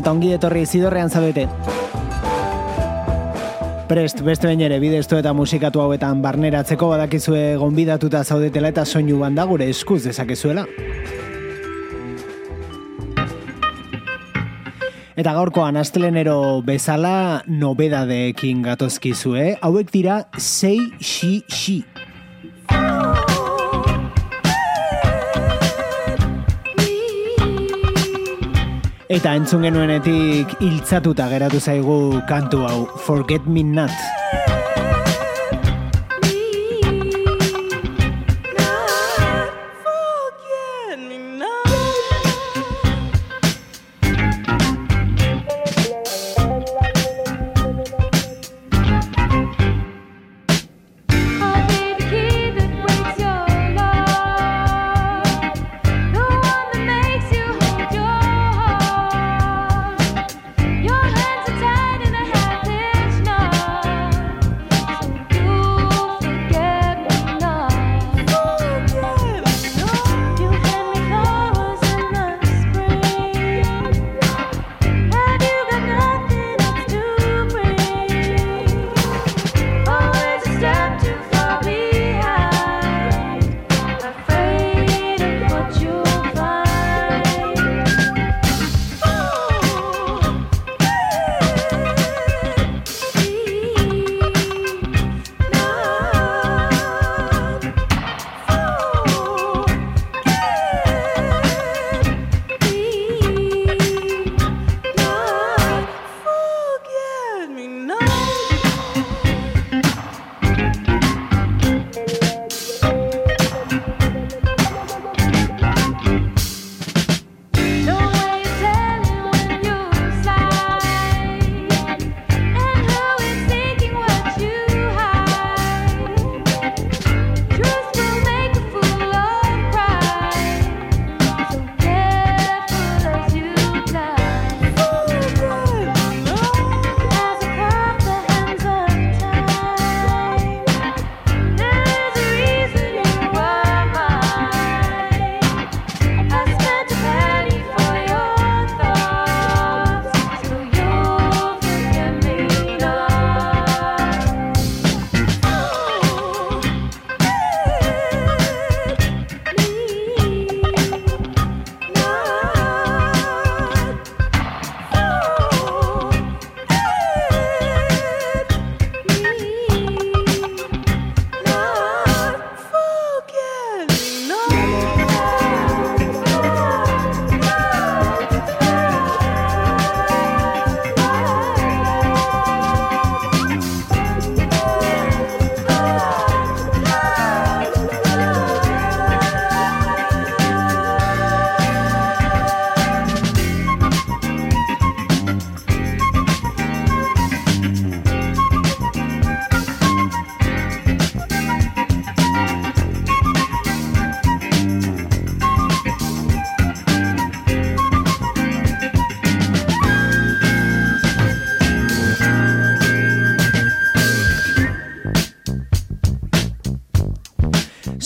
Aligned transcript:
Eta 0.00 0.12
ongi 0.12 0.32
etorri 0.34 0.64
zidorrean 0.66 1.10
zabete. 1.12 1.46
Prest, 3.90 4.20
beste 4.22 4.46
bain 4.46 4.60
ere, 4.62 4.78
bideztu 4.78 5.18
eta 5.18 5.32
musikatu 5.34 5.82
hauetan 5.82 6.20
barneratzeko 6.22 6.92
badakizue 6.92 7.56
gonbidatuta 7.58 8.22
zaudetela 8.24 8.70
eta 8.70 8.84
soinu 8.86 9.18
banda 9.18 9.44
gure 9.50 9.66
eskuz 9.72 10.04
dezakezuela. 10.04 10.64
Eta 15.20 15.34
gaurkoan 15.36 15.76
astelenero 15.76 16.62
bezala 16.64 17.42
nobedadeekin 17.50 18.62
gatozkizue, 18.64 19.56
hauek 19.60 19.90
dira 19.92 20.22
sei 20.38 20.78
xi 21.02 21.42
xi. 21.50 21.80
Eta 29.10 29.32
entzun 29.34 29.64
genuenetik 29.66 30.52
hiltzatuta 30.62 31.24
geratu 31.32 31.58
zaigu 31.58 32.20
kantu 32.30 32.62
hau 32.68 32.78
Forget 33.08 33.48
Me 33.50 33.64
Not. 33.66 33.90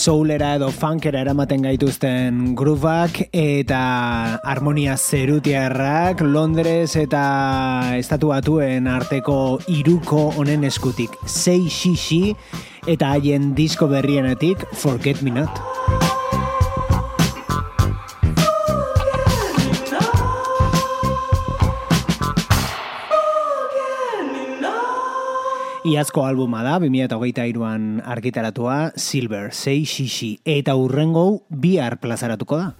Soulera 0.05 0.51
edo 0.59 0.67
funkera 0.69 1.23
eramaten 1.23 1.63
gaituzten 1.65 2.51
grooveak 2.59 3.23
eta 3.33 3.79
harmonia 4.45 4.93
zerutiarrak 5.01 6.21
Londres 6.21 6.93
eta 7.01 7.23
estatu 7.97 8.29
batuen 8.29 8.85
arteko 8.91 9.57
iruko 9.79 10.27
honen 10.37 10.69
eskutik. 10.69 11.17
Sei 11.25 11.63
xixi 11.65 12.35
eta 12.85 13.15
haien 13.15 13.55
disko 13.57 13.89
berrienetik 13.89 14.67
Forget 14.77 15.25
Me 15.25 15.39
Not. 15.39 15.64
Iazko 25.95 26.25
albuma 26.27 26.59
da, 26.59 26.75
2008an 26.83 28.01
argitaratua, 28.03 28.91
Silver, 28.99 29.53
666 29.55 30.41
eta 30.43 30.73
urrengo 30.75 31.45
bihar 31.47 32.01
plazaratuko 32.03 32.57
da. 32.59 32.73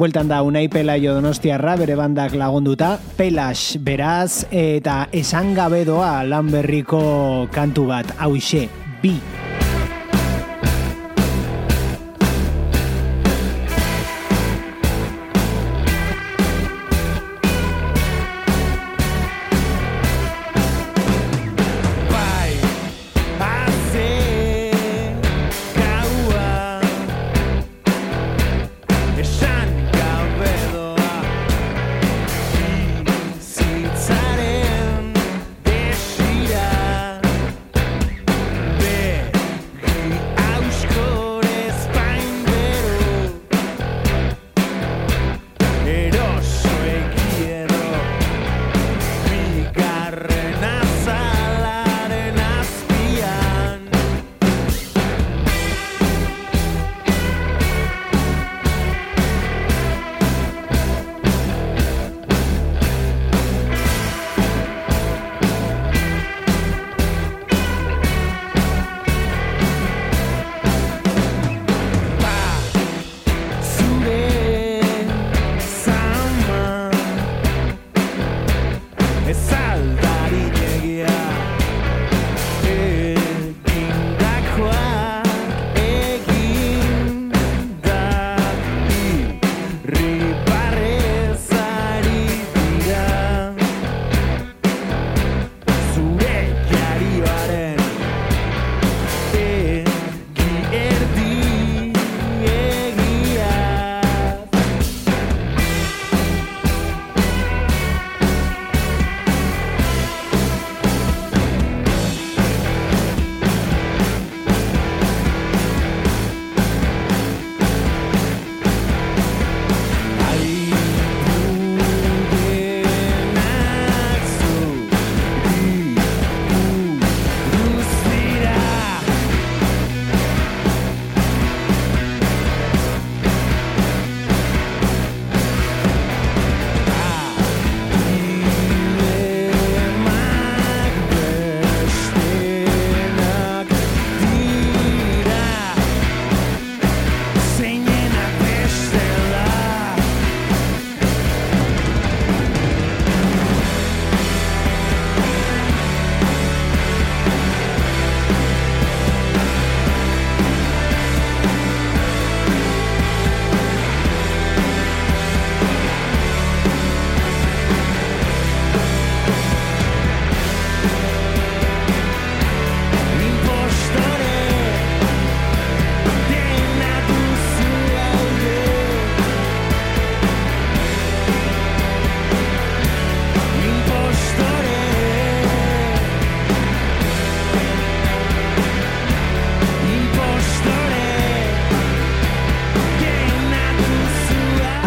Bueltan 0.00 0.32
da 0.32 0.40
Unai 0.40 0.70
Pela 0.72 0.96
jo 0.96 1.12
donostiarra 1.20 1.76
bere 1.76 2.00
bandak 2.00 2.32
lagunduta, 2.32 2.94
Pelas 3.18 3.76
beraz 3.76 4.46
eta 4.48 5.02
esan 5.12 5.52
gabe 5.52 5.84
doa 5.84 6.22
lan 6.24 6.48
berriko 6.48 7.04
kantu 7.52 7.90
bat, 7.92 8.16
hau 8.16 8.32
bi. 8.32 8.68
Bi. 9.04 9.53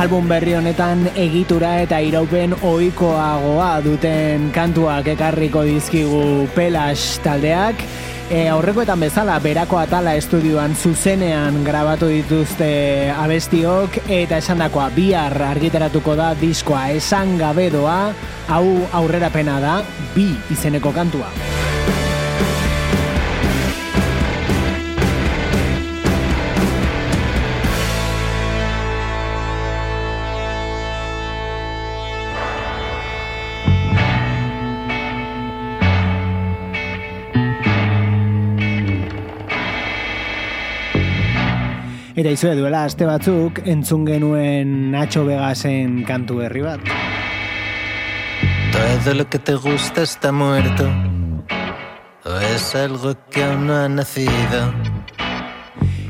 Album 0.07 0.29
berri 0.31 0.53
honetan 0.55 1.01
egitura 1.19 1.81
eta 1.83 1.97
iraupen 1.99 2.53
ohikoagoa 2.63 3.81
duten 3.83 4.45
kantuak 4.55 5.09
ekarriko 5.11 5.65
dizkigu 5.67 6.47
Pelas 6.55 7.17
taldeak. 7.25 7.83
E, 8.31 8.45
aurrekoetan 8.47 9.03
bezala, 9.03 9.35
berako 9.43 9.81
atala 9.81 10.15
estudioan 10.15 10.79
zuzenean 10.79 11.59
grabatu 11.67 12.07
dituzte 12.07 13.11
abestiok 13.11 13.99
eta 14.07 14.39
esan 14.39 14.63
dakoa 14.63 14.87
bihar 14.95 15.35
argitaratuko 15.49 16.15
da 16.15 16.31
diskoa 16.39 16.87
esan 16.95 17.35
gabedoa, 17.43 17.99
hau 18.47 18.65
aurrera 18.95 19.27
pena 19.27 19.59
da, 19.59 19.77
bi 20.15 20.31
izeneko 20.55 20.95
kantua. 20.95 21.56
Eta 42.27 42.33
izue 42.35 42.57
duela 42.59 42.81
aste 42.83 43.05
batzuk 43.07 43.61
entzun 43.71 44.01
genuen 44.03 44.71
Nacho 44.91 45.21
Vegasen 45.23 46.01
kantu 46.03 46.41
berri 46.41 46.59
bat. 46.59 46.81
Todo 48.73 49.13
lo 49.13 49.29
que 49.29 49.39
te 49.39 49.55
gusta 49.55 50.01
está 50.01 50.33
muerto. 50.33 50.89
O 52.25 52.35
es 52.53 52.75
algo 52.75 53.15
que 53.31 53.45
aún 53.45 53.67
no 53.67 53.77
ha 53.77 53.87
nacido. 53.87 54.73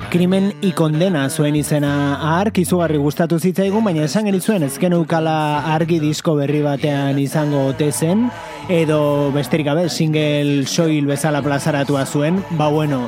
Krimen 0.09 0.55
y 0.59 0.71
kondena 0.71 1.29
zuen 1.29 1.55
izena 1.55 2.39
ark 2.39 2.57
izugarri 2.57 2.97
gustatu 2.97 3.37
zitzaigun, 3.37 3.85
baina 3.85 4.09
esan 4.09 4.25
genizuen 4.25 4.65
ezken 4.65 4.97
eukala 4.97 5.69
argi 5.75 5.99
disko 6.01 6.33
berri 6.33 6.63
batean 6.65 7.21
izango 7.21 7.67
ote 7.75 7.91
zen, 7.91 8.31
edo 8.69 9.31
besterik 9.37 9.69
gabe 9.69 9.87
single 9.89 10.65
soil 10.65 11.05
bezala 11.05 11.45
plazaratua 11.45 12.07
zuen, 12.07 12.41
ba 12.57 12.73
bueno, 12.73 13.05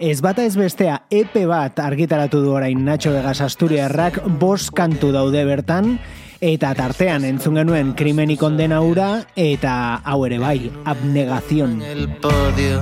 Ez 0.00 0.22
bata 0.24 0.46
ez 0.48 0.54
bestea 0.56 0.94
epe 1.12 1.42
bat 1.44 1.76
argitaratu 1.84 2.38
du 2.40 2.54
orain 2.56 2.78
Nacho 2.86 3.10
Vegas 3.12 3.42
Asturiarrak 3.44 4.14
bos 4.40 4.70
kantu 4.72 5.10
daude 5.12 5.42
bertan 5.44 5.98
eta 6.40 6.70
tartean 6.78 7.26
entzun 7.28 7.58
genuen 7.60 7.90
krimeni 7.98 8.38
kondena 8.40 8.78
ura 8.80 9.26
eta 9.36 10.00
hau 10.00 10.24
ere 10.24 10.38
bai, 10.40 10.70
abnegazion. 10.88 11.82
El 11.84 12.08
podio 12.16 12.80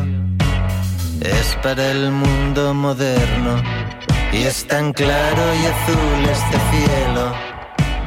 es 1.19 1.59
para 1.61 1.91
el 1.91 2.13
mundo 2.13 2.73
moderno 2.73 3.57
y 4.33 4.45
es 4.47 4.65
tan 4.69 4.93
claro 4.93 5.43
y 5.59 5.67
azul 5.75 6.23
este 6.31 6.59
cielo 6.71 7.33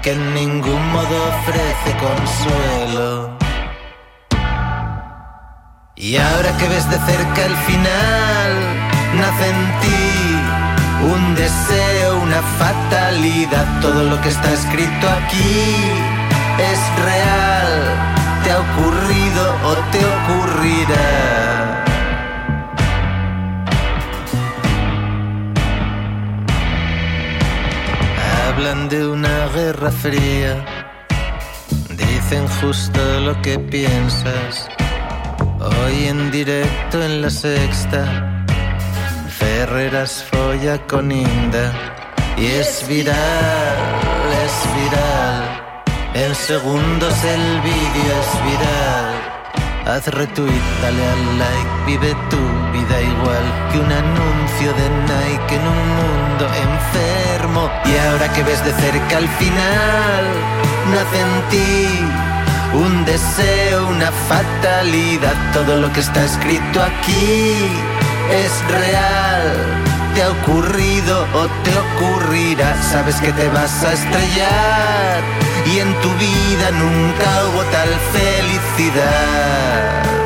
que 0.02 0.12
en 0.14 0.34
ningún 0.34 0.92
modo 0.94 1.18
ofrece 1.36 1.92
consuelo. 2.00 3.38
Y 5.98 6.16
ahora 6.16 6.58
que 6.58 6.68
ves 6.70 6.90
de 6.90 6.98
cerca 6.98 7.46
el 7.46 7.56
final 7.68 8.92
nace 9.22 9.48
en 9.56 9.62
ti 9.82 10.04
Un 11.14 11.36
deseo, 11.36 12.20
una 12.22 12.42
fatalidad, 12.60 13.66
todo 13.82 14.04
lo 14.04 14.22
que 14.22 14.30
está 14.30 14.52
escrito 14.52 15.10
aquí 15.10 16.12
es 16.60 16.80
real, 17.04 17.74
te 18.44 18.52
ha 18.52 18.60
ocurrido 18.60 19.44
o 19.70 19.74
te 19.92 20.02
ocurrirá. 20.16 21.84
Hablan 28.48 28.90
de 28.90 29.08
una 29.08 29.48
guerra 29.56 29.92
fría, 29.92 30.64
dicen 31.90 32.48
justo 32.60 33.00
lo 33.22 33.42
que 33.42 33.58
piensas. 33.58 34.70
Hoy 35.60 36.08
en 36.08 36.32
directo 36.32 37.02
en 37.04 37.22
la 37.22 37.30
sexta 37.30 38.41
Ferreras 39.42 40.24
folla 40.30 40.78
con 40.86 41.12
Inda 41.12 41.74
y 42.38 42.46
es 42.46 42.86
viral, 42.88 43.78
es 44.46 44.56
viral. 44.76 45.84
En 46.14 46.36
segundos 46.36 47.16
el 47.24 47.62
vídeo 47.62 48.12
es 48.22 48.32
viral. 48.46 49.12
Haz 49.88 50.06
retweet, 50.14 50.66
dale 50.84 51.04
al 51.16 51.40
like, 51.40 51.72
vive 51.88 52.16
tu 52.30 52.44
vida 52.72 53.02
igual 53.02 53.46
que 53.72 53.80
un 53.80 53.92
anuncio 53.92 54.70
de 54.80 54.88
Nike 55.10 55.56
en 55.56 55.66
un 55.76 55.82
mundo 56.00 56.46
enfermo. 56.70 57.72
Y 57.86 57.98
ahora 57.98 58.32
que 58.34 58.44
ves 58.44 58.64
de 58.64 58.74
cerca 58.74 59.18
al 59.18 59.30
final, 59.42 60.24
nace 60.94 61.20
en 61.20 61.50
ti 61.50 62.78
un 62.86 63.06
deseo, 63.06 63.88
una 63.88 64.12
fatalidad, 64.30 65.36
todo 65.52 65.78
lo 65.78 65.92
que 65.92 66.02
está 66.02 66.24
escrito 66.26 66.80
aquí 66.80 68.01
es 68.32 68.52
real. 68.68 69.84
Te 70.16 70.24
ha 70.24 70.30
ocurrido 70.30 71.28
o 71.34 71.48
te 71.64 71.78
ocurrirá, 71.78 72.76
sabes 72.92 73.22
que 73.22 73.32
te 73.32 73.48
vas 73.50 73.84
a 73.84 73.94
estrellar 73.94 75.24
y 75.66 75.80
en 75.80 75.94
tu 76.02 76.10
vida 76.16 76.72
nunca 76.72 77.46
hubo 77.46 77.64
tal 77.66 77.90
felicidad. 78.12 80.21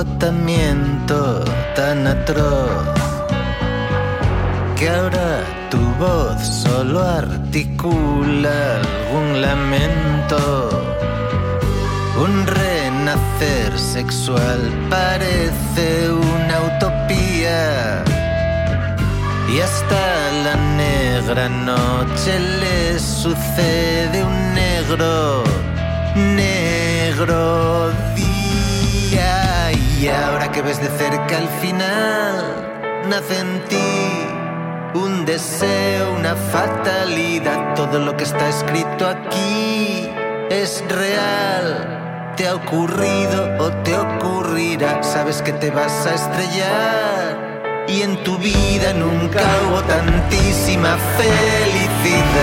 Agotamiento 0.00 1.44
tan 1.76 2.06
atroz 2.06 3.00
que 4.74 4.88
ahora 4.88 5.44
tu 5.70 5.78
voz 5.98 6.40
solo 6.40 7.00
articula 7.02 8.80
algún 8.80 9.42
lamento. 9.42 10.70
Un 12.16 12.46
renacer 12.46 13.78
sexual 13.78 14.60
parece 14.88 16.10
una 16.10 16.56
utopía. 16.70 18.02
Y 19.52 19.60
hasta 19.60 20.02
la 20.44 20.56
negra 20.76 21.48
noche 21.48 22.38
le 22.62 22.98
sucede 22.98 24.24
un 24.24 24.54
negro, 24.54 25.44
negro 26.14 27.90
día. 28.16 28.29
Y 30.00 30.08
ahora 30.08 30.50
que 30.50 30.62
ves 30.62 30.80
de 30.80 30.88
cerca 30.96 31.36
el 31.36 31.46
final, 31.60 33.04
nace 33.10 33.38
en 33.38 33.62
ti 33.68 33.76
un 34.94 35.26
deseo, 35.26 36.14
una 36.14 36.34
fatalidad. 36.34 37.74
Todo 37.74 37.98
lo 37.98 38.16
que 38.16 38.24
está 38.24 38.48
escrito 38.48 39.06
aquí 39.06 40.08
es 40.48 40.82
real. 40.88 42.32
Te 42.34 42.48
ha 42.48 42.54
ocurrido 42.54 43.58
o 43.58 43.70
te 43.82 43.94
ocurrirá. 43.94 45.02
Sabes 45.02 45.42
que 45.42 45.52
te 45.52 45.70
vas 45.70 46.06
a 46.06 46.14
estrellar. 46.14 47.84
Y 47.86 48.00
en 48.00 48.24
tu 48.24 48.38
vida 48.38 48.94
nunca 48.94 49.42
hubo 49.68 49.82
tantísima 49.82 50.96
felicidad. 51.18 52.40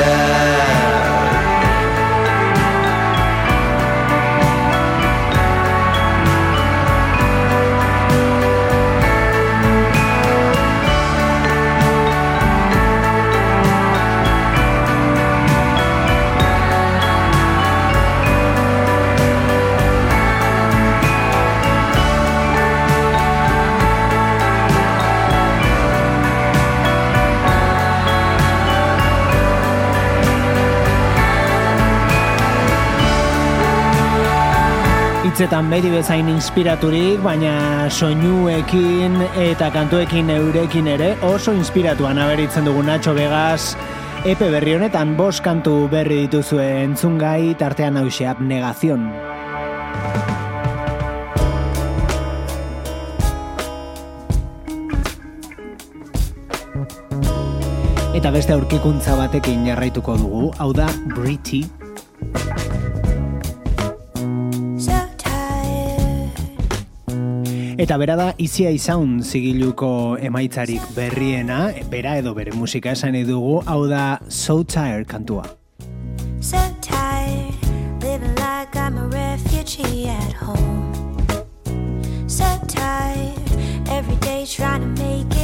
Hitzetan 35.38 35.68
beti 35.70 35.92
bezain 35.94 36.26
inspiraturik, 36.34 37.20
baina 37.22 37.86
soinuekin 37.94 39.20
eta 39.38 39.68
kantuekin 39.70 40.32
eurekin 40.34 40.90
ere 40.90 41.12
oso 41.22 41.54
inspiratuan 41.54 42.18
aberitzen 42.18 42.66
dugu 42.66 42.82
Nacho 42.82 43.14
Vegas. 43.14 43.76
Epe 44.26 44.50
berri 44.50 44.74
honetan 44.74 45.14
bost 45.14 45.46
kantu 45.46 45.86
berri 45.94 46.24
dituzue 46.26 46.66
entzungai 46.82 47.54
tartean 47.54 48.02
hauseap 48.02 48.42
negazion. 48.42 49.06
Eta 58.18 58.34
beste 58.34 58.58
aurkikuntza 58.58 59.22
batekin 59.22 59.70
jarraituko 59.70 60.18
dugu, 60.18 60.48
hau 60.58 60.74
da 60.74 60.90
Britty 61.14 61.68
Eta 67.78 67.94
bera 68.02 68.16
da 68.18 68.32
Eye 68.42 68.80
Sound 68.82 69.22
zigiluko 69.22 70.18
emaitzarik 70.18 70.82
berriena, 70.96 71.70
bera 71.92 72.16
edo 72.18 72.34
bere 72.34 72.50
musika 72.58 72.96
esan 72.98 73.14
dugu, 73.28 73.62
hau 73.68 73.86
da 73.88 74.18
So 74.30 74.64
Tired 74.64 75.06
kantua. 75.06 75.46
So 76.42 76.58
tired, 76.82 77.54
living 78.02 78.34
like 78.38 78.76
I'm 78.76 78.98
a 78.98 79.08
refugee 79.10 80.08
at 80.08 80.34
home. 80.34 80.92
So 82.28 82.46
tired, 82.68 83.38
every 83.92 84.16
day 84.26 84.48
trying 84.48 84.82
to 84.82 85.04
make 85.04 85.37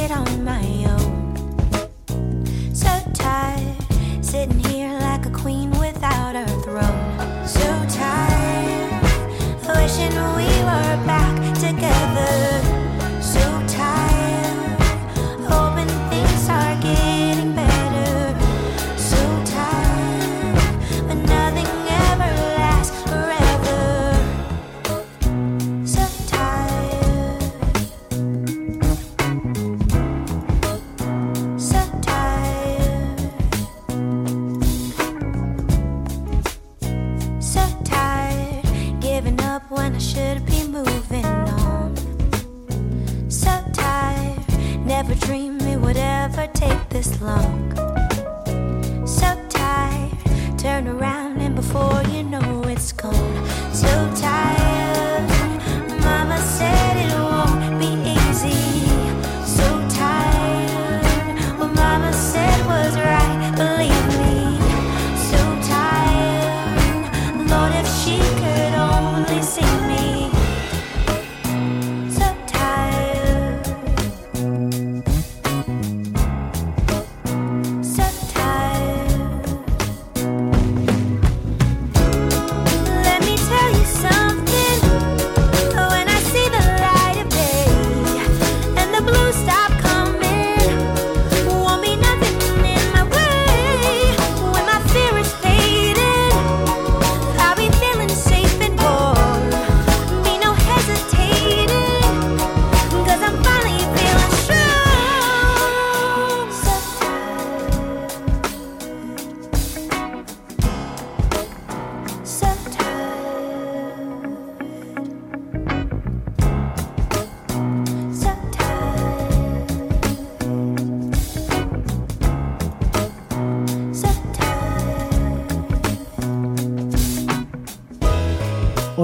flow. 47.24 47.63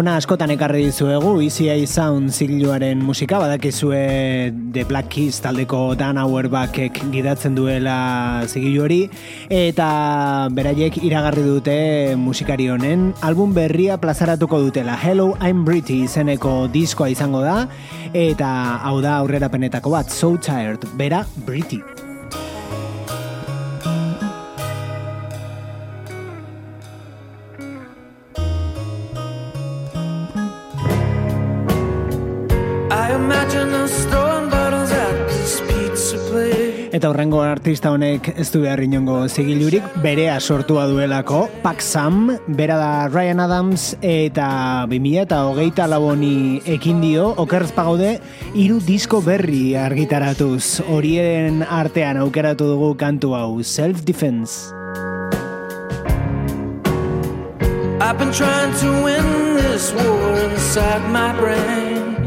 Ona 0.00 0.14
askotan 0.16 0.49
ekarri 0.54 0.87
dizuegu 0.87 1.35
ECA 1.45 1.75
Sound 1.85 2.33
zigiluaren 2.33 3.02
musika 3.04 3.37
badakizue 3.42 3.99
The 4.73 4.87
Black 4.88 5.11
Keys 5.12 5.42
taldeko 5.45 5.95
Dan 5.99 6.16
Auerbachek 6.16 7.02
gidatzen 7.12 7.59
duela 7.59 8.47
zigilu 8.49 8.87
hori 8.87 9.00
eta 9.52 9.90
beraiek 10.57 11.02
iragarri 11.04 11.45
dute 11.45 11.78
musikari 12.16 12.71
honen 12.73 13.11
album 13.21 13.52
berria 13.52 14.00
plazaratuko 14.00 14.62
dutela. 14.64 14.97
Hello 14.97 15.35
I'm 15.37 15.66
Pretty 15.69 16.07
izeneko 16.09 16.71
diskoa 16.73 17.12
izango 17.12 17.45
da 17.45 17.66
eta 18.16 18.50
hau 18.80 19.00
da 19.04 19.19
aurrera 19.21 19.52
penetako 19.52 19.99
bat 19.99 20.09
So 20.09 20.38
Tired, 20.40 20.88
bera 20.97 21.26
Pretty 21.45 22.00
horrengo 37.11 37.40
artista 37.43 37.90
honek 37.90 38.31
ez 38.38 38.47
du 38.55 38.62
behar 38.62 38.81
inongo 38.85 39.17
zigilurik, 39.29 39.85
berea 40.02 40.38
sortua 40.40 40.87
duelako, 40.90 41.43
Pax 41.64 41.90
Sam, 41.97 42.31
bera 42.47 42.76
da 42.79 42.93
Ryan 43.09 43.43
Adams, 43.45 43.91
eta 44.00 44.87
2000 44.91 45.25
eta 45.26 45.43
hogeita 45.49 45.89
laboni 45.91 46.61
ekin 46.65 47.02
dio, 47.02 47.30
okerz 47.43 47.73
pagaude, 47.76 48.15
iru 48.54 48.78
disko 48.87 49.21
berri 49.26 49.75
argitaratuz, 49.78 50.80
horien 50.89 51.65
artean 51.67 52.23
aukeratu 52.23 52.71
dugu 52.75 52.95
kantu 53.00 53.35
hau, 53.35 53.63
Self 53.63 54.04
Defense. 54.04 54.71
I've 58.00 58.19
been 58.19 58.32
trying 58.32 58.73
to 58.80 58.91
win 59.04 59.56
this 59.56 59.93
war 59.93 60.35
inside 60.49 61.04
my 61.11 61.32
brain 61.37 62.20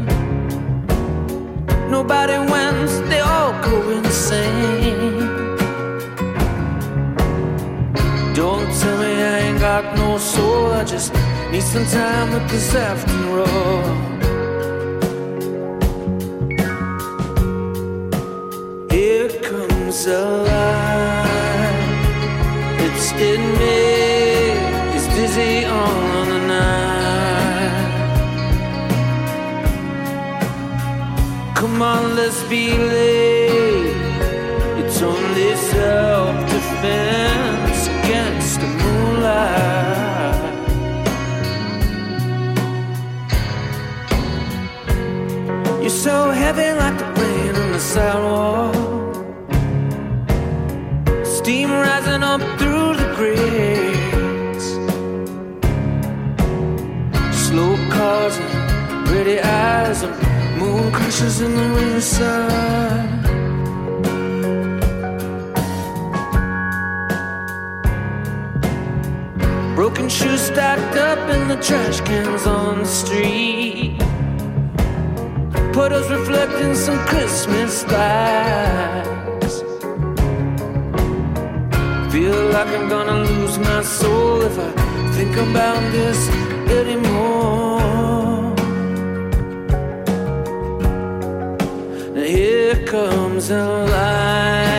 Nobody 1.98 2.36
wins, 2.52 2.92
they 3.08 3.20
all 3.20 3.52
go 3.62 3.76
insane. 3.90 5.18
Don't 8.34 8.68
tell 8.80 8.98
me 8.98 9.12
I 9.32 9.38
ain't 9.44 9.60
got 9.60 9.84
no 9.96 10.18
soul, 10.18 10.72
I 10.72 10.82
just 10.82 11.14
need 11.52 11.62
some 11.62 11.86
time 11.86 12.32
with 12.34 12.46
this 12.50 12.74
after 12.74 13.22
all. 13.46 13.84
Here 18.90 19.28
comes 19.48 20.06
a 20.06 20.22
light, 20.50 21.88
it's 22.86 23.12
in 23.30 23.42
me, 23.60 23.78
it's 24.96 25.06
dizzy 25.14 25.64
on 25.64 26.13
Come 31.74 31.82
on, 31.82 32.14
let's 32.14 32.40
be 32.44 32.70
late. 32.70 33.96
It's 34.78 35.02
only 35.02 35.56
self 35.56 36.48
defense 36.48 37.88
against 37.88 38.60
the 38.60 38.68
moonlight. 38.80 40.52
You're 45.80 45.90
so 45.90 46.30
heavy 46.30 46.70
like 46.78 46.96
the 46.96 47.06
rain 47.20 47.56
on 47.56 47.72
the 47.72 47.80
sidewalk. 47.80 48.76
Steam 51.26 51.72
rising 51.72 52.22
up 52.22 52.40
through 52.56 52.94
the 53.02 53.08
grates. 53.16 54.66
Slow 57.48 57.74
cars 57.90 58.36
and 58.38 59.06
pretty 59.08 59.40
eyes. 59.40 60.02
And 60.04 60.33
moon 60.74 60.90
crashes 60.92 61.40
in 61.40 61.54
the 61.54 61.68
riverside. 61.80 63.24
Broken 69.76 70.08
shoes 70.08 70.40
stacked 70.40 70.96
up 70.96 71.20
in 71.34 71.42
the 71.48 71.58
trash 71.66 72.00
cans 72.00 72.46
on 72.46 72.80
the 72.80 72.90
street. 73.00 73.98
Puddles 75.72 76.08
reflecting 76.10 76.74
some 76.74 76.98
Christmas 77.10 77.72
lights. 77.94 79.56
Feel 82.12 82.40
like 82.54 82.70
I'm 82.76 82.88
gonna 82.88 83.18
lose 83.30 83.58
my 83.58 83.82
soul 83.82 84.42
if 84.42 84.56
I 84.58 84.70
think 85.16 85.36
about 85.36 85.80
this 85.92 86.20
anymore. 86.80 87.73
comes 92.94 93.50
alive. 93.50 94.73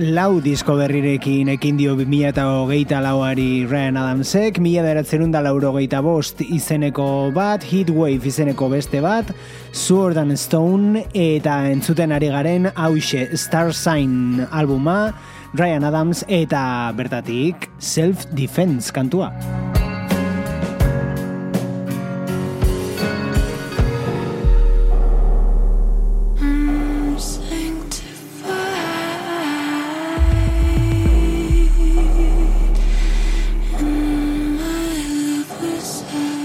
Lau 0.00 0.40
disko 0.40 0.74
berrirekin 0.78 1.50
ekin 1.52 1.76
dio 1.76 1.92
2000 1.98 2.30
eta 2.30 2.46
hogeita 2.48 3.00
lauari 3.04 3.66
Ryan 3.68 3.98
Adamsek, 4.00 4.58
mila 4.62 4.82
beratzen 4.86 5.32
da 5.32 5.42
lauro 5.44 5.74
geita 5.76 6.00
bost 6.00 6.40
izeneko 6.40 7.30
bat, 7.36 7.64
Heatwave 7.68 8.24
izeneko 8.30 8.70
beste 8.72 9.02
bat, 9.04 9.34
Sword 9.72 10.16
and 10.22 10.38
Stone 10.40 11.04
eta 11.12 11.58
entzuten 11.68 12.12
ari 12.16 12.32
garen 12.32 12.70
hause 12.74 13.28
Star 13.36 13.74
Sign 13.74 14.46
albuma, 14.50 15.12
Ryan 15.52 15.84
Adams 15.90 16.24
eta 16.28 16.94
bertatik 16.96 17.68
Self 17.78 18.24
Defense 18.32 18.92
kantua. 18.92 19.32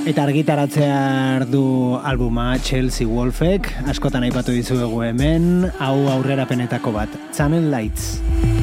Eta 0.05 0.21
argitaratzea 0.21 1.45
du 1.49 1.97
albuma 1.97 2.59
Chelsea 2.61 3.07
Wolfek, 3.09 3.71
askotan 3.89 4.27
aipatu 4.27 4.53
dizuegu 4.53 5.01
hemen, 5.01 5.65
hau 5.81 5.95
aurrera 6.13 6.45
penetako 6.45 6.93
bat, 6.93 7.17
Channel 7.33 7.71
Lights. 7.73 8.54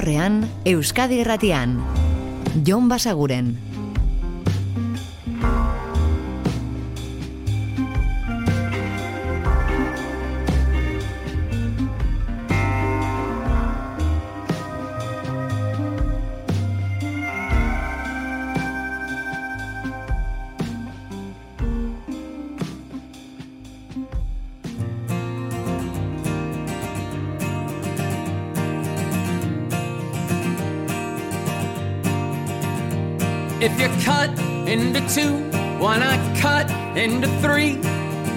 Zidorrean, 0.00 0.48
Euskadi 0.64 1.18
Erratian. 1.20 1.74
Jon 2.64 2.88
Basaguren. 2.88 3.69
Into 37.00 37.28
three? 37.40 37.76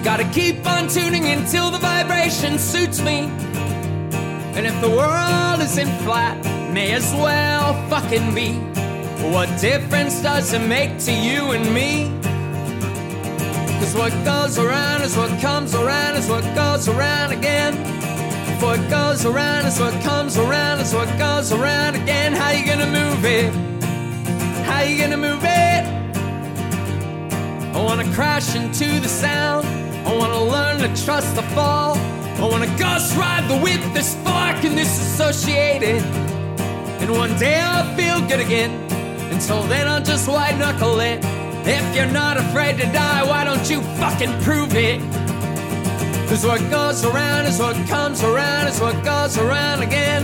Gotta 0.02 0.24
keep 0.32 0.66
on 0.66 0.88
tuning 0.88 1.26
until 1.26 1.70
the 1.70 1.78
vibration 1.78 2.58
suits 2.58 3.00
me. 3.00 3.28
And 4.56 4.66
if 4.66 4.80
the 4.80 4.88
world 4.88 5.60
isn't 5.60 5.92
flat, 6.02 6.42
may 6.72 6.92
as 6.92 7.12
well 7.14 7.74
fucking 7.90 8.34
be. 8.34 8.52
What 9.30 9.48
difference 9.60 10.22
does 10.22 10.52
it 10.54 10.66
make 10.66 10.98
to 11.00 11.12
you 11.12 11.52
and 11.52 11.74
me? 11.74 12.10
Cause 13.80 13.94
what 13.94 14.12
goes 14.24 14.58
around 14.58 15.02
is 15.02 15.16
what 15.16 15.30
comes 15.40 15.74
around 15.74 16.16
is 16.16 16.28
what 16.28 16.44
goes 16.54 16.88
around 16.88 17.32
again. 17.32 17.74
If 18.50 18.62
what 18.62 18.80
goes 18.88 19.26
around 19.26 19.66
is 19.66 19.78
what 19.78 19.94
comes 20.02 20.38
around 20.38 20.80
is 20.80 20.94
what 20.94 21.08
goes 21.18 21.52
around 21.52 21.96
again. 21.96 22.32
How 22.32 22.50
you 22.50 22.64
gonna 22.64 22.86
move 22.86 23.24
it? 23.24 23.52
How 24.64 24.80
you 24.80 24.98
gonna 24.98 25.18
move 25.18 25.44
it? 25.44 25.53
I 27.74 27.82
wanna 27.82 28.10
crash 28.14 28.54
into 28.54 29.00
the 29.00 29.08
sound. 29.08 29.66
I 30.06 30.14
wanna 30.16 30.40
learn 30.44 30.78
to 30.78 31.04
trust 31.04 31.34
the 31.34 31.42
fall. 31.54 31.96
I 32.36 32.46
wanna 32.48 32.68
ghost 32.78 33.16
ride 33.16 33.48
the 33.48 33.58
whip, 33.58 33.80
this 33.92 34.12
spark 34.12 34.62
and 34.62 34.78
this 34.78 35.00
associated. 35.00 36.00
And 37.02 37.10
one 37.10 37.36
day 37.36 37.60
I'll 37.60 37.96
feel 37.96 38.20
good 38.28 38.38
again. 38.38 38.70
Until 39.32 39.64
then, 39.64 39.88
I'll 39.88 40.04
just 40.04 40.28
white 40.28 40.56
knuckle 40.56 41.00
it. 41.00 41.18
If 41.66 41.96
you're 41.96 42.06
not 42.22 42.36
afraid 42.36 42.78
to 42.78 42.86
die, 42.92 43.24
why 43.24 43.42
don't 43.42 43.68
you 43.68 43.80
fucking 43.98 44.40
prove 44.42 44.76
it? 44.76 45.00
Cause 46.28 46.46
what 46.46 46.60
goes 46.70 47.04
around 47.04 47.46
is 47.46 47.58
what 47.58 47.74
comes 47.88 48.22
around, 48.22 48.68
is 48.68 48.80
what 48.80 49.02
goes 49.04 49.36
around 49.36 49.82
again. 49.82 50.22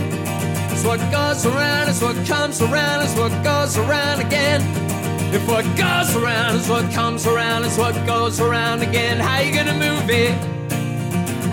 It's 0.71 0.85
what 0.85 0.99
goes 1.11 1.45
around, 1.45 1.89
is 1.89 2.01
what 2.01 2.15
comes 2.25 2.61
around, 2.61 3.01
is 3.01 3.13
what 3.15 3.31
goes 3.43 3.77
around 3.77 4.21
again. 4.21 4.90
If 5.33 5.47
what 5.47 5.63
goes 5.77 6.13
around 6.17 6.57
is 6.57 6.67
what 6.67 6.91
comes 6.91 7.25
around, 7.25 7.63
it's 7.63 7.77
what 7.77 7.95
goes 8.05 8.41
around 8.41 8.81
again. 8.81 9.17
How 9.17 9.39
you 9.39 9.53
gonna 9.53 9.73
move 9.73 10.09
it? 10.09 10.33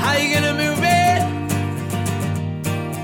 How 0.00 0.16
you 0.16 0.34
gonna 0.34 0.54
move 0.54 0.80
it? 0.82 1.20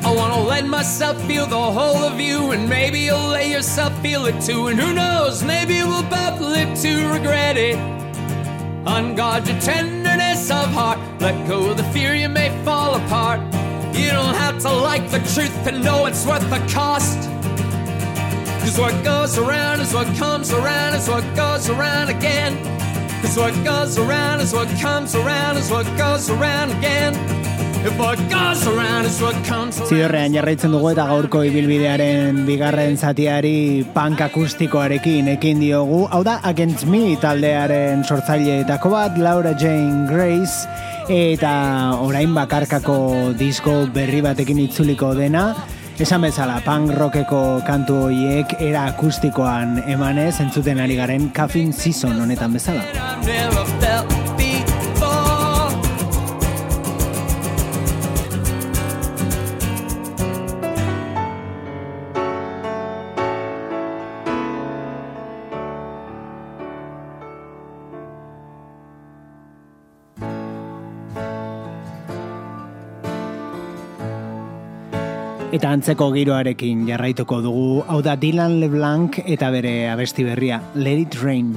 I 0.04 0.12
wanna 0.12 0.42
let 0.42 0.66
myself 0.66 1.16
feel 1.28 1.46
the 1.46 1.56
whole 1.56 2.02
of 2.02 2.18
you, 2.18 2.50
and 2.50 2.68
maybe 2.68 2.98
you'll 2.98 3.28
let 3.28 3.46
yourself 3.46 3.96
feel 4.02 4.26
it 4.26 4.40
too. 4.40 4.66
And 4.66 4.80
who 4.80 4.92
knows, 4.92 5.44
maybe 5.44 5.74
we'll 5.84 6.02
both 6.02 6.40
live 6.40 6.76
to 6.80 7.06
regret 7.12 7.56
it. 7.56 7.76
Unguard 8.84 9.46
your 9.46 9.60
tenderness 9.60 10.50
of 10.50 10.66
heart, 10.72 10.98
let 11.20 11.46
go 11.46 11.70
of 11.70 11.76
the 11.76 11.84
fear 11.84 12.16
you 12.16 12.28
may 12.28 12.50
fall 12.64 12.96
apart. 12.96 13.40
You 13.94 14.10
don't 14.10 14.34
have 14.34 14.58
to 14.62 14.72
like 14.72 15.08
the 15.12 15.20
truth 15.34 15.54
to 15.66 15.70
know 15.70 16.06
it's 16.06 16.26
worth 16.26 16.50
the 16.50 16.58
cost. 16.72 17.30
Cause 18.64 18.78
what 18.80 18.96
goes 19.04 19.36
around 19.36 19.80
is 19.80 19.92
what 19.92 20.08
comes 20.16 20.50
around 20.50 20.94
is 20.96 21.06
what 21.06 21.22
goes 21.36 21.68
around 21.68 22.08
again. 22.08 22.56
Cause 23.20 23.36
what 23.36 23.52
goes 23.62 23.98
around 23.98 24.40
is 24.40 24.54
what 24.54 24.68
comes 24.80 25.14
around 25.14 25.58
is 25.58 25.70
what 25.70 25.84
goes 25.98 26.30
around 26.30 26.72
again. 26.72 27.12
Zidorrean 29.84 30.32
jarraitzen 30.32 30.72
dugu 30.72 30.88
eta 30.94 31.04
gaurko 31.10 31.42
ibilbidearen 31.44 32.38
bigarren 32.48 32.96
zatiari 32.96 33.84
punk 33.92 34.22
akustikoarekin 34.24 35.28
ekin 35.34 35.60
diogu. 35.60 36.06
Hau 36.08 36.22
da, 36.24 36.38
Against 36.48 36.88
Me 36.88 37.18
taldearen 37.20 38.00
sortzaileetako 38.08 38.88
bat, 38.96 39.20
Laura 39.20 39.52
Jane 39.52 40.08
Grace, 40.08 40.64
eta 41.12 42.00
orain 42.00 42.32
bakarkako 42.32 43.36
disko 43.36 43.82
berri 43.92 44.24
batekin 44.24 44.64
itzuliko 44.64 45.12
dena. 45.20 45.50
Esan 45.94 46.24
bezala, 46.26 46.56
punk 46.66 46.90
rockeko 46.98 47.60
kantu 47.66 48.00
horiek 48.08 48.56
era 48.58 48.88
akustikoan 48.90 49.76
emanez, 49.86 50.40
entzuten 50.42 50.82
ari 50.82 50.98
garen 50.98 51.30
Caffeine 51.30 51.72
Season 51.72 52.18
honetan 52.18 52.58
bezala. 52.58 52.82
Eta 75.54 75.68
antzeko 75.70 76.08
giroarekin 76.10 76.80
jarraituko 76.88 77.38
dugu, 77.44 77.84
hau 77.86 78.00
da 78.02 78.16
Dylan 78.18 78.58
LeBlanc 78.58 79.20
eta 79.22 79.54
bere 79.54 79.76
abesti 79.92 80.26
berria, 80.26 80.58
Let 80.74 81.06
It 81.06 81.20
Rain. 81.22 81.54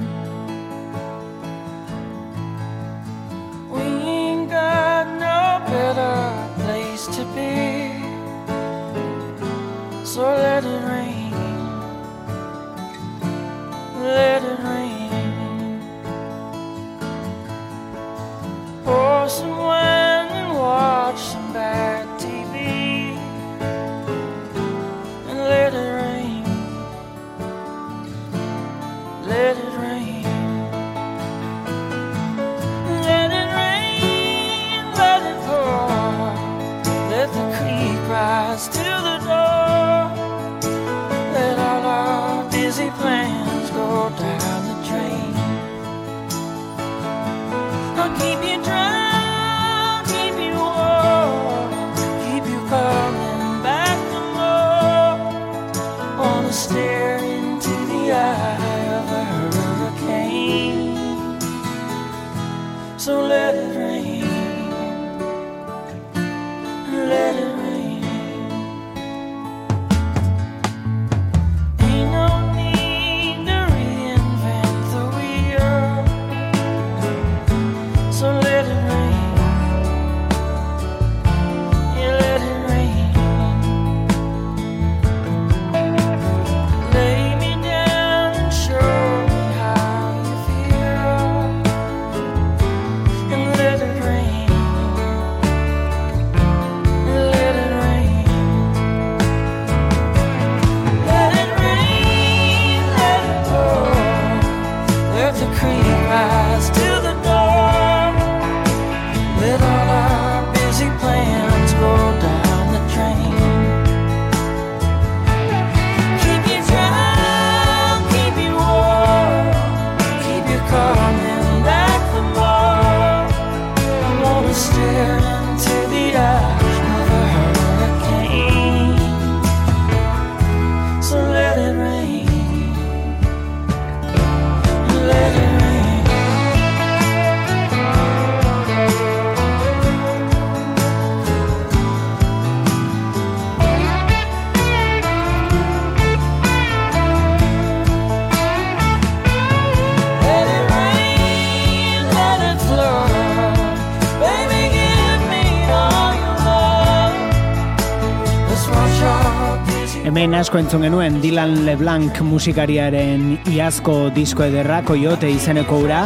Asko 160.38 160.60
entzun 160.60 160.84
genuen 160.86 161.16
Dylan 161.18 161.64
LeBlanc 161.66 162.20
musikariaren 162.22 163.40
iazko 163.50 163.94
disko 164.14 164.44
ederra 164.46 164.76
koiote 164.86 165.26
izeneko 165.34 165.80
ura 165.82 166.02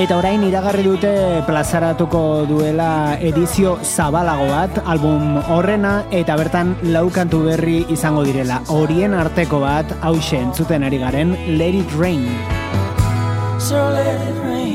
eta 0.00 0.16
orain 0.16 0.46
iragarri 0.46 0.86
dute 0.86 1.10
plazaratuko 1.44 2.22
duela 2.48 3.18
edizio 3.20 3.74
zabalago 3.84 4.46
bat 4.48 4.80
album 4.94 5.36
horrena 5.52 5.92
eta 6.22 6.38
bertan 6.40 6.72
laukantu 6.96 7.42
berri 7.44 7.82
izango 7.92 8.24
direla. 8.24 8.62
Horien 8.72 9.12
arteko 9.12 9.60
bat 9.66 9.92
hause 10.00 10.40
entzuten 10.40 10.88
ari 10.88 11.02
garen 11.04 11.36
Let 11.58 11.76
It 11.82 11.98
Rain. 12.00 12.24
So 13.60 13.76
let 13.92 14.16
it 14.16 14.40
rain 14.48 14.73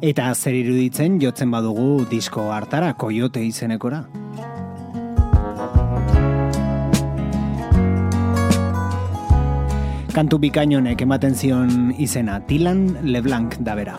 Eta 0.00 0.30
zer 0.32 0.54
iruditzen 0.56 1.18
jotzen 1.20 1.50
badugu 1.52 2.06
disko 2.08 2.46
hartara, 2.54 2.94
koiote 2.96 3.42
izenekora. 3.44 3.98
Kantu 10.16 10.38
bikainonek 10.46 11.04
ematen 11.04 11.36
zion 11.36 11.92
izena, 12.00 12.40
Tilan 12.48 12.86
Leblanc 13.04 13.60
da 13.60 13.76
bera. 13.76 13.98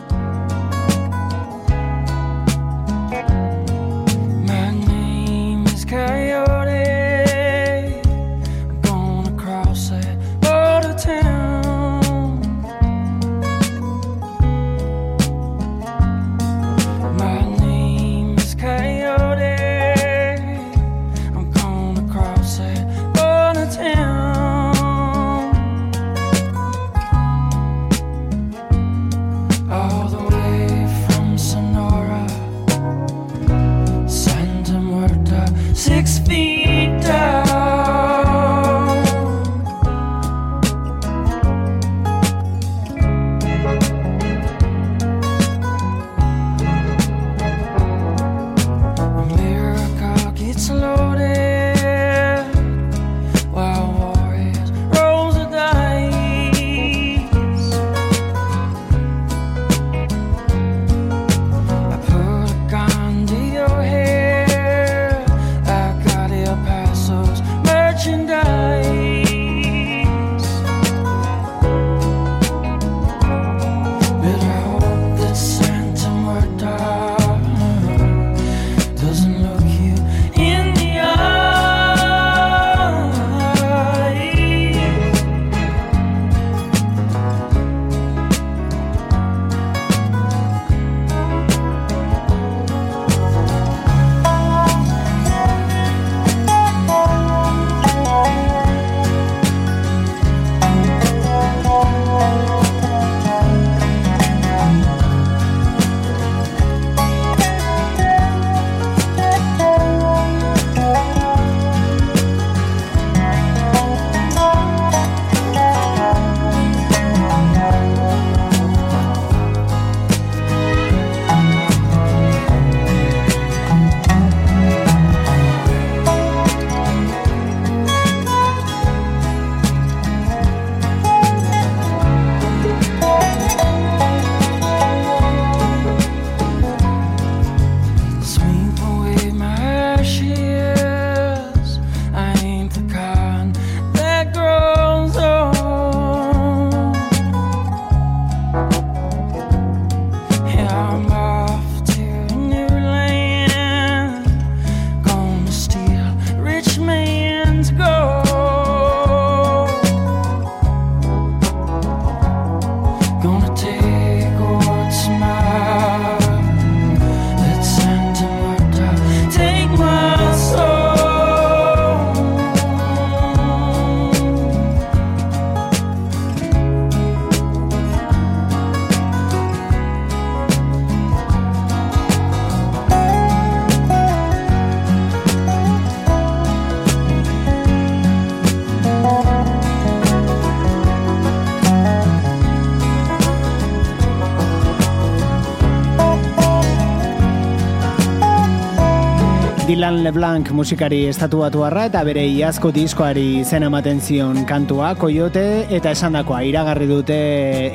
Dylan 199.82 200.04
LeBlanc 200.06 200.46
musikari 200.54 201.08
estatuatu 201.10 201.64
harra 201.66 201.88
eta 201.88 202.04
bere 202.06 202.22
iazko 202.22 202.70
diskoari 202.70 203.42
zen 203.42 203.66
ematen 203.66 203.98
zion 203.98 204.44
kantua, 204.46 204.92
koiote 204.94 205.42
eta 205.74 205.90
esandakoa 205.90 206.44
iragarri 206.46 206.86
dute 206.86 207.18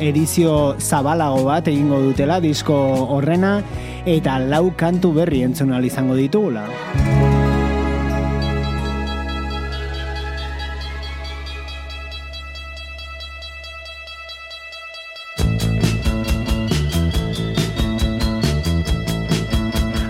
edizio 0.08 0.54
zabalago 0.80 1.44
bat 1.50 1.68
egingo 1.68 2.00
dutela 2.06 2.40
disko 2.40 2.78
horrena 3.18 3.58
eta 4.08 4.40
lau 4.40 4.70
kantu 4.72 5.12
berri 5.20 5.44
entzun 5.50 5.76
izango 5.84 6.16
ditugula. 6.16 6.64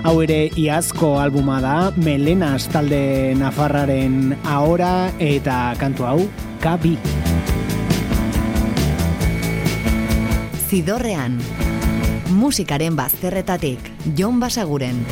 Hau 0.08 0.22
ere 0.24 0.46
iazko 0.56 1.18
albuma 1.20 1.58
da, 1.60 1.92
Melenas 2.00 2.70
talde 2.72 3.36
Nafarraren 3.36 4.38
ahora 4.48 5.10
eta 5.20 5.74
kantu 5.82 6.08
hau, 6.08 6.22
Kabi. 6.64 6.94
Zidorrean, 10.70 11.36
musikaren 12.40 12.96
bazterretatik, 12.96 13.92
Jon 14.16 14.40
Basaguren. 14.40 15.04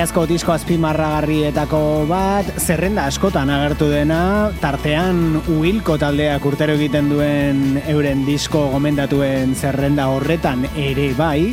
Iazko 0.00 0.22
disko 0.24 0.54
azpimarragarrietako 0.54 2.06
bat, 2.08 2.46
zerrenda 2.56 3.02
askotan 3.10 3.50
agertu 3.52 3.90
dena, 3.90 4.48
tartean 4.62 5.42
uilko 5.58 5.98
taldeak 6.00 6.46
urtero 6.48 6.72
egiten 6.78 7.10
duen 7.12 7.82
euren 7.82 8.22
disko 8.24 8.62
gomendatuen 8.72 9.52
zerrenda 9.52 10.08
horretan 10.14 10.64
ere 10.72 11.10
bai, 11.18 11.50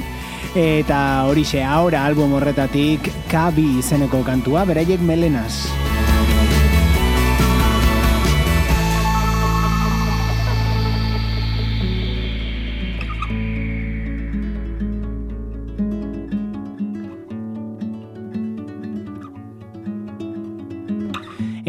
eta 0.56 1.02
horixe, 1.28 1.60
ahora 1.60 2.06
album 2.08 2.38
horretatik, 2.40 3.12
kabi 3.28 3.68
izeneko 3.82 4.24
kantua, 4.24 4.64
beraiek 4.70 5.04
melenaz. 5.04 5.87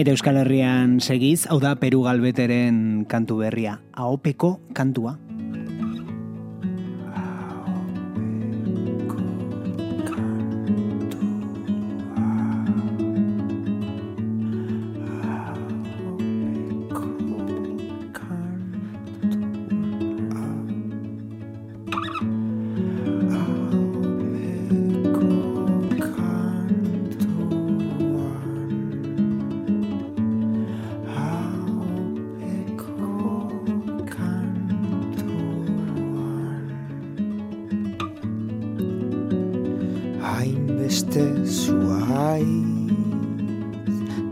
Eta 0.08 0.14
Euskal 0.16 0.38
Herrian 0.40 1.02
segiz, 1.04 1.42
hau 1.52 1.58
da 1.60 1.74
Peru 1.76 2.00
Galbeteren 2.06 3.04
kantu 3.12 3.42
berria. 3.42 3.74
Aopeko 3.92 4.54
kantua. 4.72 5.18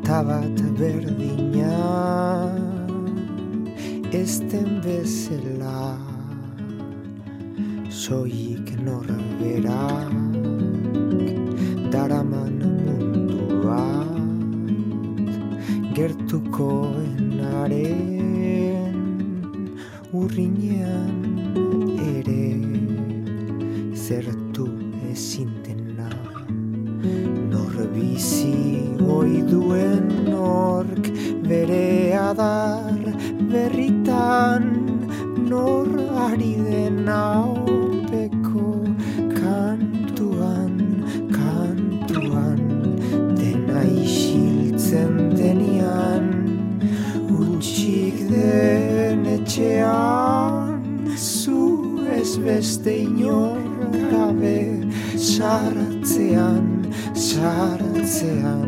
eta 0.06 0.22
bat 0.22 0.58
berdina 0.78 1.76
esten 4.14 4.68
bezela 4.84 5.98
soik 7.90 8.68
norbera 8.86 9.82
daraman 11.94 12.54
mundu 12.84 13.46
bat 13.64 15.32
gertuko 15.98 16.70
enaren 17.02 18.94
urriñean 20.20 21.18
ere 22.14 22.46
zertu 24.06 24.68
ezin 25.10 25.50
dena 25.66 26.10
norbizik 27.50 28.95
Yeah. 58.36 58.65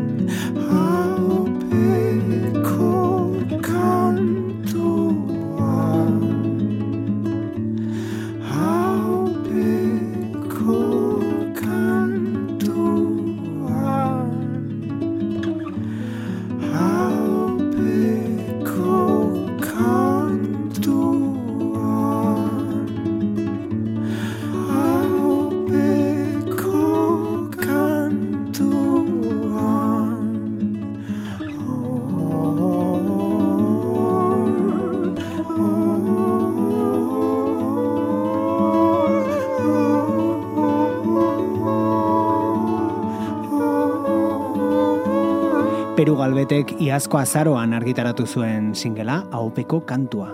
Peru 45.99 46.13
Galbetek 46.15 46.77
iazko 46.79 47.17
azaroan 47.19 47.73
argitaratu 47.75 48.23
zuen 48.23 48.69
singela 48.71 49.17
Aupeko 49.35 49.81
kantua. 49.83 50.29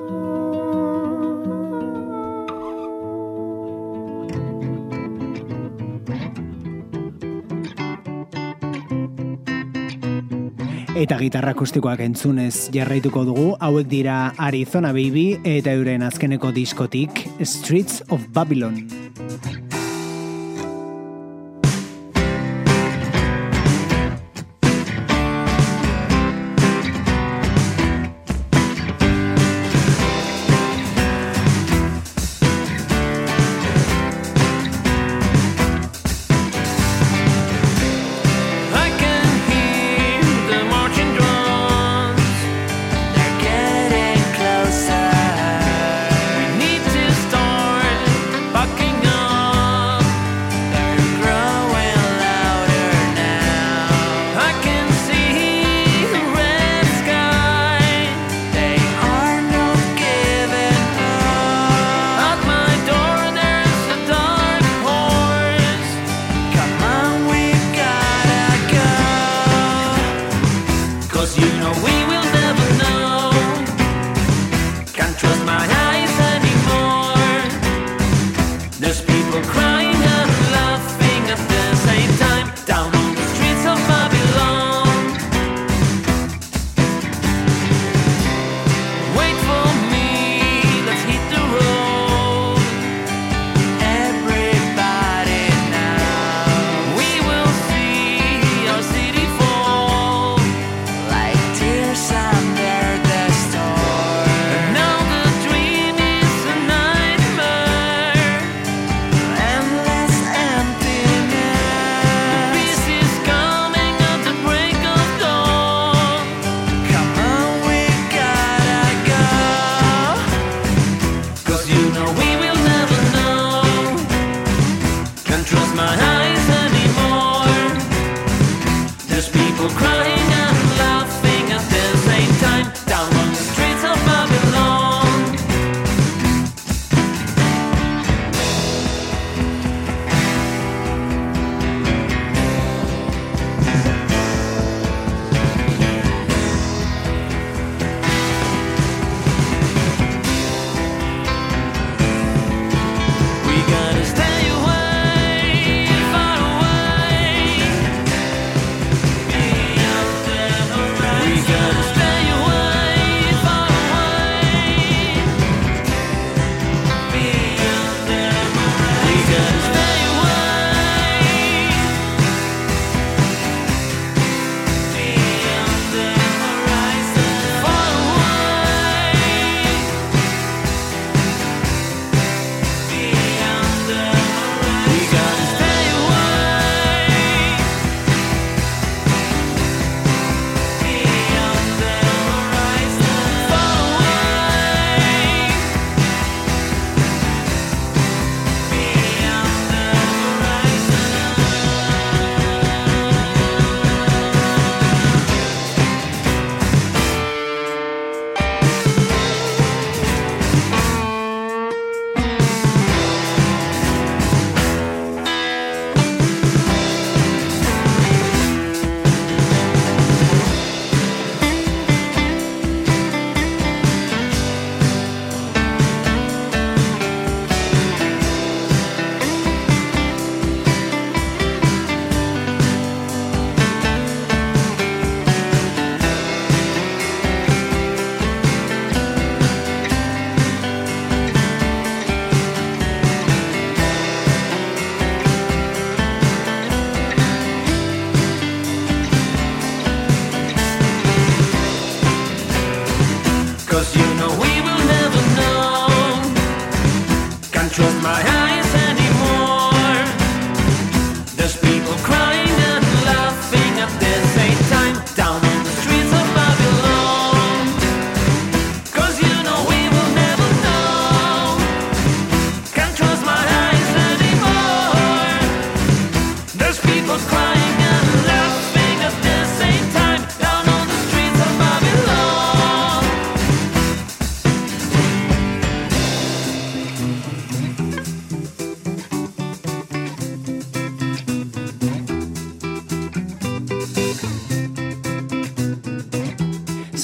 Eta 10.93 11.17
gitarra 11.17 11.55
akustikoak 11.55 12.03
entzunez 12.05 12.69
jarraituko 12.69 13.25
dugu, 13.25 13.47
hauek 13.57 13.89
dira 13.89 14.19
Arizona 14.37 14.93
Baby 14.93 15.25
eta 15.41 15.73
euren 15.73 16.05
azkeneko 16.05 16.53
diskotik 16.53 17.25
Streets 17.41 18.05
of 18.13 18.29
Babylon. 18.37 19.04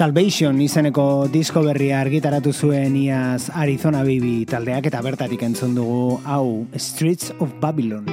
Salvation 0.01 0.57
izeneko 0.65 1.03
disko 1.29 1.61
berria 1.61 1.99
argitaratu 2.01 2.49
zuen 2.57 2.95
iaz 2.97 3.51
Arizona 3.53 4.01
Baby 4.07 4.47
taldeak 4.49 4.89
eta 4.89 5.03
bertatik 5.05 5.45
entzun 5.45 5.77
dugu 5.77 6.17
hau 6.25 6.65
Streets 6.73 7.29
of 7.37 7.53
Babylon. 7.61 8.10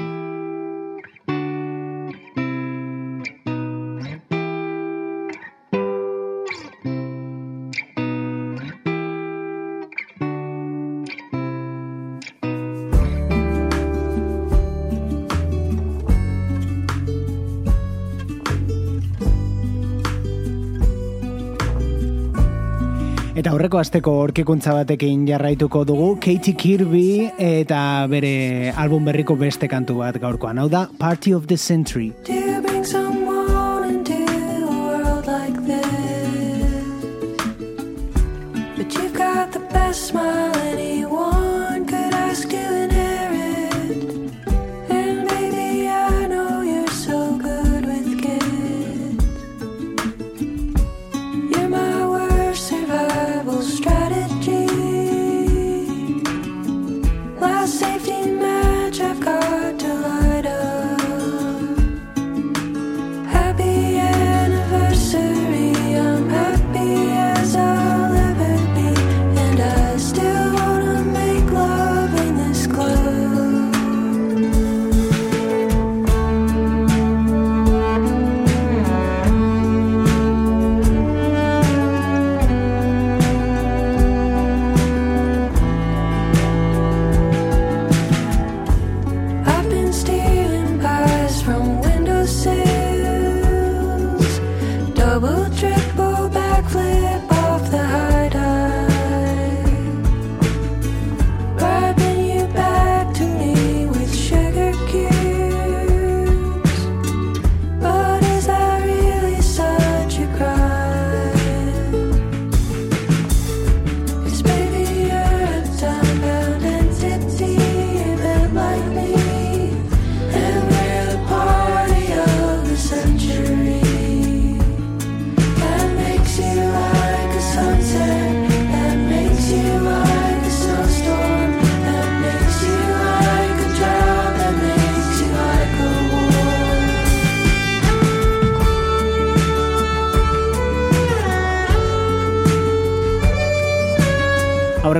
Eta 23.38 23.52
aurreko 23.54 23.78
asteko 23.78 24.12
orkikuntza 24.18 24.72
batekin 24.74 25.20
jarraituko 25.28 25.84
dugu 25.86 26.08
Katie 26.24 26.56
Kirby 26.58 27.04
eta 27.38 27.80
bere 28.10 28.72
album 28.74 29.06
berriko 29.06 29.38
beste 29.38 29.70
kantu 29.70 30.00
bat 30.02 30.18
gaurkoan. 30.18 30.58
Hau 30.58 30.66
da 30.68 30.88
Party 30.98 31.38
of 31.38 31.46
the 31.46 31.60
Century. 31.68 32.47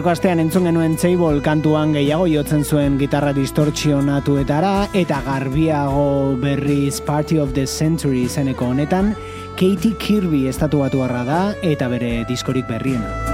Aurreko 0.09 0.23
astean 0.25 0.41
entzun 0.41 0.65
genuen 0.65 0.95
Table 0.97 1.43
kantuan 1.45 1.91
gehiago 1.93 2.25
jotzen 2.33 2.63
zuen 2.65 2.97
gitarra 2.97 3.35
distortzionatuetara 3.37 4.89
eta 4.97 5.21
garbiago 5.27 6.33
berriz 6.41 7.03
Party 7.05 7.37
of 7.37 7.53
the 7.53 7.67
Century 7.69 8.25
izeneko 8.25 8.73
honetan 8.73 9.13
Katie 9.61 9.99
Kirby 10.01 10.47
estatu 10.49 10.81
batu 10.81 11.05
da 11.05 11.53
eta 11.61 11.89
bere 11.93 12.25
diskorik 12.25 12.65
berriena. 12.67 13.28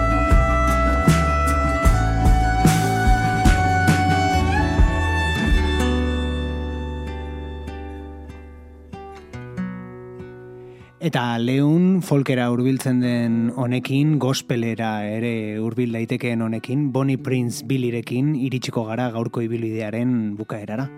Eta 11.15 11.39
leun 11.39 12.01
folkera 12.03 12.49
hurbiltzen 12.51 12.97
den 12.99 13.35
honekin, 13.55 14.17
gospelera 14.19 14.89
ere 15.07 15.61
hurbil 15.63 15.95
daitekeen 15.95 16.43
honekin, 16.43 16.89
Bonnie 16.91 17.21
Prince 17.23 17.63
Billirekin 17.71 18.33
iritsiko 18.35 18.83
gara 18.89 19.13
gaurko 19.15 19.45
ibilidearen 19.47 20.35
bukaerara. 20.35 20.89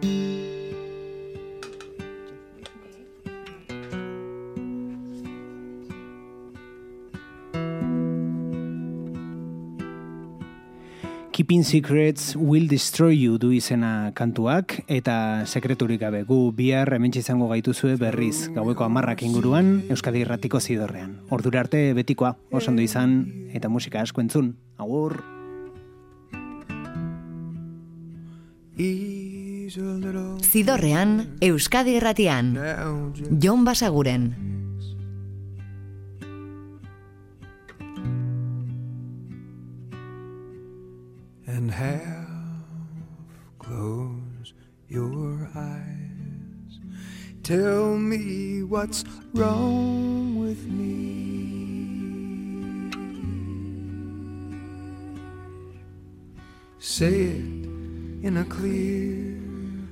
Keeping 11.37 11.64
Secrets 11.64 12.34
Will 12.34 12.66
Destroy 12.66 13.12
You 13.12 13.37
du 13.37 13.51
izena 13.53 14.14
kantuak 14.16 14.78
eta 14.89 15.45
sekreturik 15.45 16.01
gabe 16.01 16.22
gu 16.24 16.39
bihar 16.57 16.89
hementsi 16.97 17.20
izango 17.20 17.51
gaituzue 17.51 17.99
berriz 18.01 18.49
gaueko 18.55 18.87
amarrak 18.87 19.20
inguruan 19.20 19.82
Euskadi 19.93 20.22
Irratiko 20.24 20.62
zidorrean. 20.64 21.18
Ordura 21.28 21.61
arte 21.61 21.93
betikoa, 21.93 22.39
oso 22.49 22.72
ondo 22.72 22.80
izan 22.80 23.53
eta 23.53 23.68
musika 23.68 24.01
asko 24.01 24.24
entzun. 24.24 24.55
Agur! 24.80 25.20
Zidorrean 30.41 31.37
Euskadi 31.45 31.99
Irratian 32.01 32.57
Jon 33.37 33.68
Basaguren 33.68 34.56
what's 48.87 49.05
wrong 49.34 50.39
with 50.39 50.64
me. 50.68 50.87
Say 56.78 57.14
it 57.34 57.66
in 58.26 58.37
a 58.37 58.45
clear, 58.45 59.41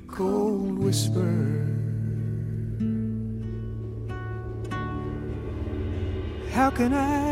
cold 0.07 0.79
whisper. 0.79 1.35
How 6.53 6.71
can 6.71 6.95
I 6.95 7.24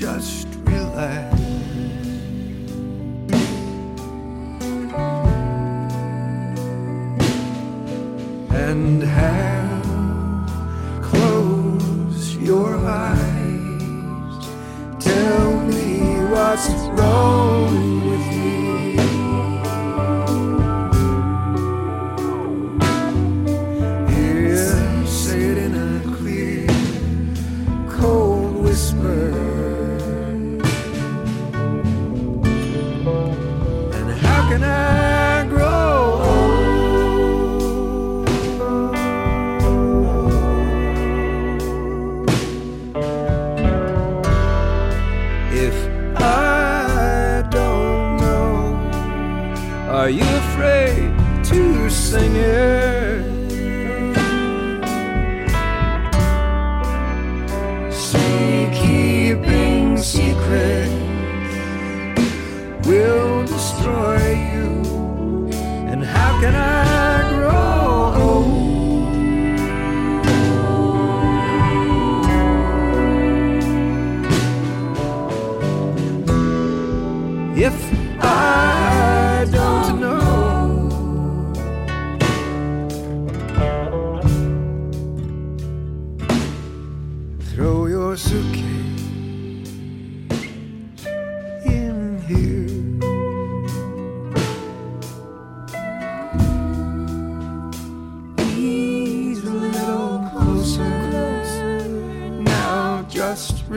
just 0.00 0.48
relax. 0.64 1.38
And 8.50 9.02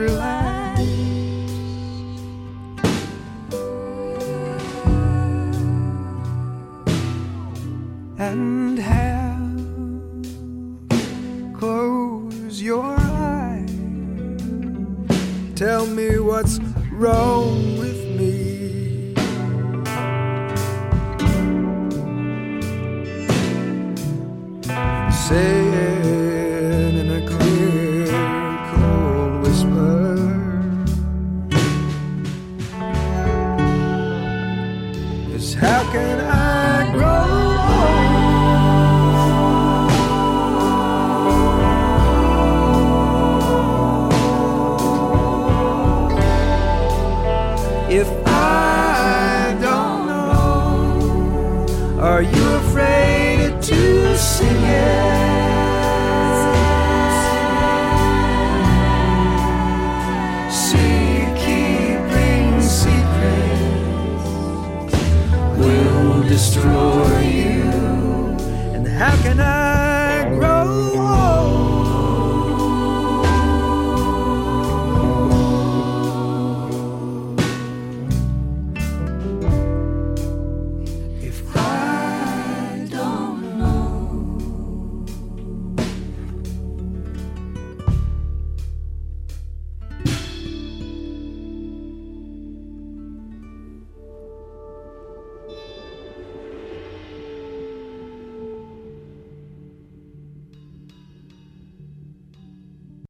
realize. 0.04 0.63